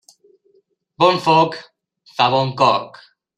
Bon 1.03 1.21
foc 1.25 1.59
fa 2.15 2.29
bon 2.37 2.55
coc. 2.63 2.99